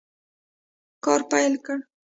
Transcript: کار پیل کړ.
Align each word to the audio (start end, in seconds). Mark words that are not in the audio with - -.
کار 1.03 1.21
پیل 1.31 1.53
کړ. 1.65 1.77